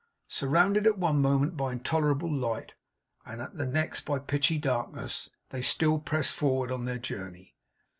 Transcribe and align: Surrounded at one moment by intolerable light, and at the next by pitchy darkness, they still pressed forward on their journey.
Surrounded 0.29 0.87
at 0.87 0.97
one 0.97 1.21
moment 1.21 1.55
by 1.55 1.71
intolerable 1.71 2.33
light, 2.33 2.73
and 3.23 3.39
at 3.39 3.53
the 3.55 3.67
next 3.67 4.01
by 4.03 4.17
pitchy 4.17 4.57
darkness, 4.57 5.29
they 5.51 5.61
still 5.61 5.99
pressed 5.99 6.33
forward 6.33 6.71
on 6.71 6.85
their 6.85 6.97
journey. 6.97 7.55